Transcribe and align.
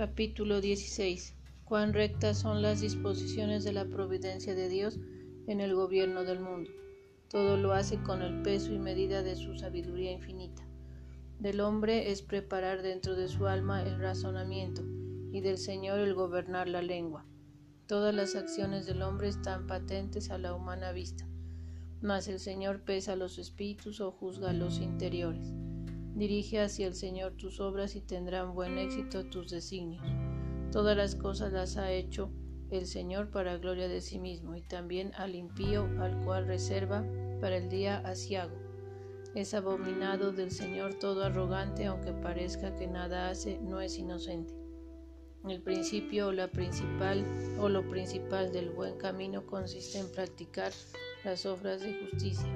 Capítulo 0.00 0.62
16. 0.62 1.36
Cuán 1.66 1.92
rectas 1.92 2.38
son 2.38 2.62
las 2.62 2.80
disposiciones 2.80 3.64
de 3.64 3.74
la 3.74 3.84
providencia 3.84 4.54
de 4.54 4.70
Dios 4.70 4.98
en 5.46 5.60
el 5.60 5.74
gobierno 5.74 6.24
del 6.24 6.40
mundo. 6.40 6.70
Todo 7.28 7.58
lo 7.58 7.74
hace 7.74 8.02
con 8.02 8.22
el 8.22 8.40
peso 8.40 8.72
y 8.72 8.78
medida 8.78 9.22
de 9.22 9.36
su 9.36 9.58
sabiduría 9.58 10.10
infinita. 10.10 10.66
Del 11.38 11.60
hombre 11.60 12.10
es 12.10 12.22
preparar 12.22 12.80
dentro 12.80 13.14
de 13.14 13.28
su 13.28 13.46
alma 13.46 13.82
el 13.82 14.00
razonamiento 14.00 14.82
y 15.32 15.42
del 15.42 15.58
Señor 15.58 15.98
el 15.98 16.14
gobernar 16.14 16.66
la 16.66 16.80
lengua. 16.80 17.26
Todas 17.86 18.14
las 18.14 18.36
acciones 18.36 18.86
del 18.86 19.02
hombre 19.02 19.28
están 19.28 19.66
patentes 19.66 20.30
a 20.30 20.38
la 20.38 20.54
humana 20.54 20.92
vista, 20.92 21.28
mas 22.00 22.26
el 22.26 22.40
Señor 22.40 22.84
pesa 22.84 23.16
los 23.16 23.36
espíritus 23.38 24.00
o 24.00 24.12
juzga 24.12 24.54
los 24.54 24.80
interiores. 24.80 25.52
Dirige 26.14 26.60
hacia 26.60 26.86
el 26.86 26.94
Señor 26.94 27.34
tus 27.34 27.60
obras 27.60 27.94
y 27.96 28.00
tendrán 28.00 28.54
buen 28.54 28.78
éxito 28.78 29.26
tus 29.26 29.50
designios. 29.50 30.04
Todas 30.72 30.96
las 30.96 31.14
cosas 31.14 31.52
las 31.52 31.76
ha 31.76 31.92
hecho 31.92 32.30
el 32.70 32.86
Señor 32.86 33.30
para 33.30 33.56
gloria 33.58 33.88
de 33.88 34.00
sí 34.00 34.18
mismo, 34.18 34.54
y 34.54 34.62
también 34.62 35.12
al 35.16 35.34
impío, 35.34 35.88
al 36.00 36.22
cual 36.24 36.46
reserva 36.46 37.04
para 37.40 37.56
el 37.56 37.68
día 37.68 37.98
asiago. 37.98 38.54
Es 39.34 39.54
abominado 39.54 40.32
del 40.32 40.50
Señor 40.50 40.94
todo 40.94 41.24
arrogante, 41.24 41.86
aunque 41.86 42.12
parezca 42.12 42.74
que 42.74 42.86
nada 42.86 43.28
hace, 43.28 43.58
no 43.60 43.80
es 43.80 43.98
inocente. 43.98 44.52
El 45.48 45.62
principio 45.62 46.28
o 46.28 46.32
la 46.32 46.48
principal 46.48 47.24
o 47.58 47.68
lo 47.68 47.88
principal 47.88 48.52
del 48.52 48.70
buen 48.70 48.98
camino 48.98 49.46
consiste 49.46 49.98
en 49.98 50.10
practicar 50.12 50.72
las 51.24 51.46
obras 51.46 51.80
de 51.80 51.94
justicia, 51.94 52.48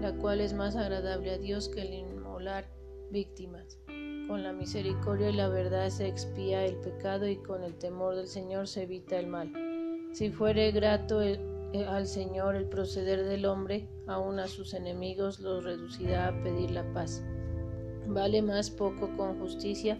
la 0.00 0.14
cual 0.14 0.40
es 0.40 0.54
más 0.54 0.76
agradable 0.76 1.32
a 1.32 1.38
Dios 1.38 1.68
que 1.68 1.82
el 1.82 1.92
inmolar 1.92 2.64
víctimas. 3.12 3.78
Con 4.26 4.42
la 4.42 4.52
misericordia 4.52 5.30
y 5.30 5.34
la 5.34 5.48
verdad 5.48 5.90
se 5.90 6.08
expía 6.08 6.64
el 6.64 6.76
pecado 6.76 7.28
y 7.28 7.36
con 7.36 7.62
el 7.62 7.74
temor 7.74 8.16
del 8.16 8.26
Señor 8.26 8.66
se 8.66 8.84
evita 8.84 9.18
el 9.18 9.26
mal. 9.26 9.52
Si 10.12 10.30
fuere 10.30 10.72
grato 10.72 11.20
al 11.20 12.06
Señor 12.06 12.56
el 12.56 12.66
proceder 12.66 13.24
del 13.24 13.44
hombre, 13.44 13.88
aun 14.06 14.38
a 14.38 14.48
sus 14.48 14.74
enemigos 14.74 15.40
los 15.40 15.64
reducirá 15.64 16.28
a 16.28 16.42
pedir 16.42 16.70
la 16.70 16.90
paz. 16.92 17.22
Vale 18.06 18.42
más 18.42 18.70
poco 18.70 19.14
con 19.16 19.38
justicia 19.38 19.96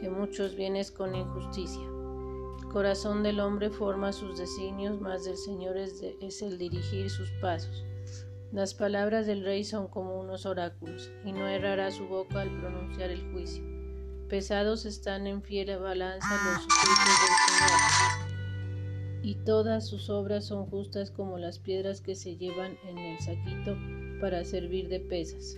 que 0.00 0.08
muchos 0.08 0.54
bienes 0.56 0.90
con 0.90 1.14
injusticia. 1.14 1.82
El 1.82 2.68
corazón 2.68 3.22
del 3.22 3.40
hombre 3.40 3.70
forma 3.70 4.12
sus 4.12 4.38
designios, 4.38 5.00
mas 5.00 5.24
del 5.24 5.36
Señor 5.36 5.76
es 5.76 6.42
el 6.42 6.58
dirigir 6.58 7.10
sus 7.10 7.30
pasos. 7.40 7.84
Las 8.52 8.74
palabras 8.74 9.26
del 9.26 9.44
rey 9.44 9.64
son 9.64 9.88
como 9.88 10.20
unos 10.20 10.44
oráculos, 10.44 11.10
y 11.24 11.32
no 11.32 11.48
errará 11.48 11.90
su 11.90 12.06
boca 12.06 12.42
al 12.42 12.50
pronunciar 12.60 13.10
el 13.10 13.22
juicio. 13.32 13.64
Pesados 14.28 14.84
están 14.84 15.26
en 15.26 15.42
fiera 15.42 15.78
balanza 15.78 16.28
los 16.28 16.58
juicios 16.58 16.98
del 17.22 18.28
Señor, 18.28 19.22
y 19.22 19.34
todas 19.46 19.88
sus 19.88 20.10
obras 20.10 20.44
son 20.44 20.66
justas 20.66 21.10
como 21.10 21.38
las 21.38 21.60
piedras 21.60 22.02
que 22.02 22.14
se 22.14 22.36
llevan 22.36 22.76
en 22.86 22.98
el 22.98 23.18
saquito 23.20 23.74
para 24.20 24.44
servir 24.44 24.88
de 24.90 25.00
pesas. 25.00 25.56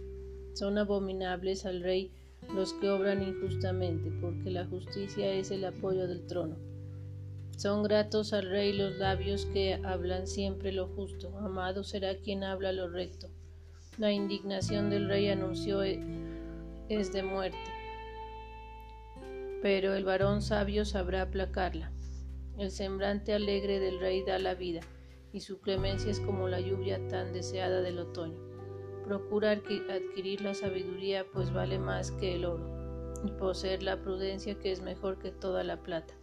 Son 0.52 0.78
abominables 0.78 1.66
al 1.66 1.82
rey 1.82 2.12
los 2.54 2.74
que 2.74 2.90
obran 2.90 3.24
injustamente, 3.24 4.12
porque 4.20 4.52
la 4.52 4.66
justicia 4.66 5.32
es 5.32 5.50
el 5.50 5.64
apoyo 5.64 6.06
del 6.06 6.28
trono. 6.28 6.73
Son 7.56 7.82
gratos 7.82 8.32
al 8.32 8.50
rey 8.50 8.72
los 8.72 8.96
labios 8.96 9.46
que 9.46 9.80
hablan 9.84 10.26
siempre 10.26 10.72
lo 10.72 10.88
justo. 10.88 11.36
Amado 11.38 11.84
será 11.84 12.16
quien 12.16 12.42
habla 12.42 12.72
lo 12.72 12.88
recto. 12.88 13.28
La 13.96 14.10
indignación 14.10 14.90
del 14.90 15.08
rey 15.08 15.28
anunció 15.28 15.84
e, 15.84 16.00
es 16.88 17.12
de 17.12 17.22
muerte, 17.22 17.56
pero 19.62 19.94
el 19.94 20.04
varón 20.04 20.42
sabio 20.42 20.84
sabrá 20.84 21.22
aplacarla. 21.22 21.92
El 22.58 22.72
semblante 22.72 23.32
alegre 23.32 23.78
del 23.78 24.00
rey 24.00 24.24
da 24.24 24.38
la 24.40 24.54
vida, 24.54 24.80
y 25.32 25.40
su 25.40 25.60
clemencia 25.60 26.10
es 26.10 26.18
como 26.20 26.48
la 26.48 26.60
lluvia 26.60 27.06
tan 27.08 27.32
deseada 27.32 27.82
del 27.82 28.00
otoño. 28.00 28.38
Procura 29.04 29.52
adquirir 29.52 30.40
la 30.40 30.54
sabiduría, 30.54 31.24
pues 31.32 31.52
vale 31.52 31.78
más 31.78 32.10
que 32.10 32.34
el 32.34 32.44
oro, 32.44 33.14
y 33.24 33.30
poseer 33.30 33.84
la 33.84 34.02
prudencia, 34.02 34.58
que 34.58 34.72
es 34.72 34.82
mejor 34.82 35.18
que 35.18 35.30
toda 35.30 35.62
la 35.62 35.82
plata. 35.82 36.14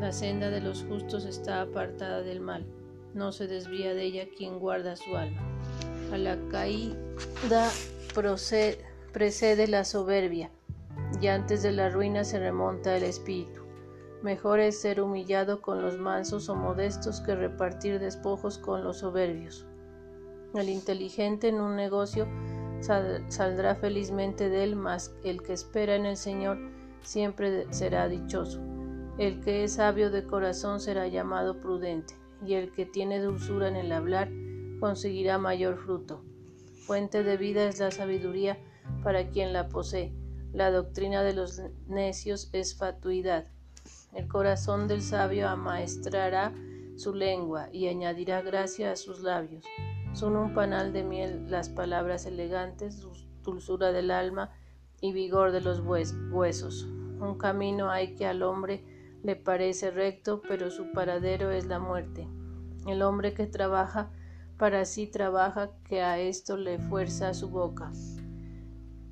La 0.00 0.12
senda 0.12 0.48
de 0.48 0.62
los 0.62 0.82
justos 0.84 1.26
está 1.26 1.60
apartada 1.60 2.22
del 2.22 2.40
mal, 2.40 2.64
no 3.12 3.32
se 3.32 3.46
desvía 3.46 3.92
de 3.92 4.04
ella 4.04 4.24
quien 4.34 4.58
guarda 4.58 4.96
su 4.96 5.14
alma. 5.14 5.42
A 6.10 6.16
la 6.16 6.38
caída 6.50 7.68
precede 9.12 9.68
la 9.68 9.84
soberbia, 9.84 10.50
y 11.20 11.26
antes 11.26 11.62
de 11.62 11.72
la 11.72 11.90
ruina 11.90 12.24
se 12.24 12.38
remonta 12.38 12.96
el 12.96 13.02
espíritu. 13.02 13.60
Mejor 14.22 14.60
es 14.60 14.80
ser 14.80 15.02
humillado 15.02 15.60
con 15.60 15.82
los 15.82 15.98
mansos 15.98 16.48
o 16.48 16.54
modestos 16.54 17.20
que 17.20 17.34
repartir 17.34 18.00
despojos 18.00 18.56
con 18.56 18.82
los 18.82 19.00
soberbios. 19.00 19.66
El 20.54 20.70
inteligente 20.70 21.48
en 21.48 21.60
un 21.60 21.76
negocio 21.76 22.26
saldrá 22.80 23.74
felizmente 23.74 24.48
de 24.48 24.64
él, 24.64 24.76
mas 24.76 25.14
el 25.24 25.42
que 25.42 25.52
espera 25.52 25.94
en 25.94 26.06
el 26.06 26.16
Señor 26.16 26.58
siempre 27.02 27.66
será 27.70 28.08
dichoso. 28.08 28.60
El 29.20 29.42
que 29.42 29.64
es 29.64 29.74
sabio 29.74 30.10
de 30.10 30.24
corazón 30.24 30.80
será 30.80 31.06
llamado 31.06 31.60
prudente, 31.60 32.14
y 32.42 32.54
el 32.54 32.72
que 32.72 32.86
tiene 32.86 33.20
dulzura 33.20 33.68
en 33.68 33.76
el 33.76 33.92
hablar 33.92 34.30
conseguirá 34.80 35.36
mayor 35.36 35.76
fruto. 35.76 36.24
Fuente 36.86 37.22
de 37.22 37.36
vida 37.36 37.64
es 37.64 37.80
la 37.80 37.90
sabiduría 37.90 38.56
para 39.04 39.28
quien 39.28 39.52
la 39.52 39.68
posee. 39.68 40.14
La 40.54 40.70
doctrina 40.70 41.22
de 41.22 41.34
los 41.34 41.60
necios 41.86 42.48
es 42.54 42.74
fatuidad. 42.74 43.44
El 44.14 44.26
corazón 44.26 44.88
del 44.88 45.02
sabio 45.02 45.50
amaestrará 45.50 46.54
su 46.96 47.14
lengua 47.14 47.68
y 47.74 47.88
añadirá 47.88 48.40
gracia 48.40 48.90
a 48.90 48.96
sus 48.96 49.20
labios. 49.20 49.66
Son 50.14 50.34
un 50.34 50.54
panal 50.54 50.94
de 50.94 51.04
miel 51.04 51.50
las 51.50 51.68
palabras 51.68 52.24
elegantes, 52.24 53.06
dulzura 53.42 53.92
del 53.92 54.12
alma 54.12 54.50
y 55.02 55.12
vigor 55.12 55.52
de 55.52 55.60
los 55.60 55.80
huesos. 55.80 56.84
Un 57.20 57.36
camino 57.36 57.90
hay 57.90 58.14
que 58.14 58.24
al 58.24 58.42
hombre 58.42 58.82
le 59.22 59.36
parece 59.36 59.90
recto, 59.90 60.40
pero 60.46 60.70
su 60.70 60.92
paradero 60.92 61.50
es 61.50 61.66
la 61.66 61.78
muerte. 61.78 62.26
El 62.86 63.02
hombre 63.02 63.34
que 63.34 63.46
trabaja 63.46 64.10
para 64.56 64.84
sí 64.84 65.06
trabaja 65.06 65.70
que 65.84 66.02
a 66.02 66.18
esto 66.18 66.56
le 66.56 66.78
fuerza 66.78 67.34
su 67.34 67.48
boca. 67.48 67.90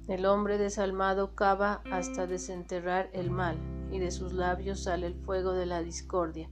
El 0.06 0.26
hombre 0.26 0.58
desalmado 0.58 1.34
cava 1.34 1.82
hasta 1.90 2.26
desenterrar 2.26 3.10
el 3.12 3.30
mal, 3.30 3.56
y 3.90 3.98
de 3.98 4.10
sus 4.10 4.32
labios 4.32 4.84
sale 4.84 5.06
el 5.06 5.14
fuego 5.14 5.52
de 5.52 5.66
la 5.66 5.82
discordia. 5.82 6.50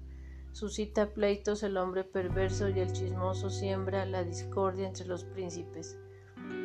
Suscita 0.53 1.09
pleitos 1.13 1.63
el 1.63 1.77
hombre 1.77 2.05
perverso 2.05 2.71
y 2.71 2.81
el 2.81 2.93
chismoso 2.93 3.51
siembra 3.51 4.07
la 4.07 4.25
discordia 4.25 4.89
entre 4.89 5.07
los 5.07 5.25
príncipes. 5.25 5.99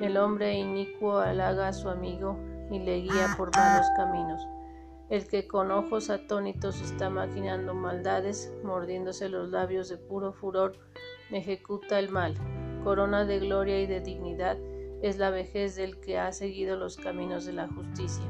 El 0.02 0.16
hombre 0.18 0.58
inicuo 0.58 1.20
halaga 1.20 1.68
a 1.68 1.74
su 1.74 1.90
amigo 1.90 2.38
y 2.72 2.80
le 2.80 3.02
guía 3.02 3.36
por 3.38 3.56
malos 3.56 3.88
caminos. 3.98 4.48
El 5.12 5.28
que 5.28 5.46
con 5.46 5.72
ojos 5.72 6.10
atónitos 6.10 6.80
está 6.80 7.10
maquinando 7.10 7.74
maldades, 7.74 8.54
mordiéndose 8.64 9.28
los 9.28 9.50
labios 9.50 9.90
de 9.90 9.98
puro 9.98 10.32
furor, 10.32 10.78
ejecuta 11.32 12.00
el 12.00 12.10
mal. 12.10 12.34
Corona 12.86 13.26
de 13.26 13.40
gloria 13.40 13.82
y 13.82 13.88
de 13.88 14.00
dignidad 14.00 14.58
es 15.02 15.18
la 15.18 15.30
vejez 15.30 15.76
del 15.76 16.00
que 16.00 16.18
ha 16.18 16.32
seguido 16.32 16.78
los 16.78 16.96
caminos 16.96 17.46
de 17.46 17.52
la 17.52 17.68
justicia. 17.68 18.24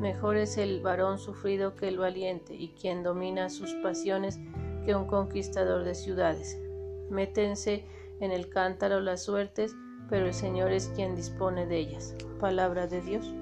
Mejor 0.00 0.36
es 0.36 0.58
el 0.58 0.82
varón 0.82 1.20
sufrido 1.20 1.76
que 1.76 1.86
el 1.86 1.98
valiente, 1.98 2.56
y 2.56 2.70
quien 2.70 3.04
domina 3.04 3.48
sus 3.48 3.72
pasiones 3.74 4.40
que 4.84 4.96
un 4.96 5.06
conquistador 5.06 5.84
de 5.84 5.94
ciudades. 5.94 6.60
Métense 7.08 7.84
en 8.18 8.32
el 8.32 8.48
cántaro 8.48 9.00
las 9.00 9.22
suertes, 9.22 9.76
pero 10.08 10.26
el 10.26 10.34
Señor 10.34 10.72
es 10.72 10.88
quien 10.88 11.14
dispone 11.14 11.66
de 11.66 11.78
ellas. 11.78 12.16
Palabra 12.40 12.88
de 12.88 13.00
Dios. 13.00 13.32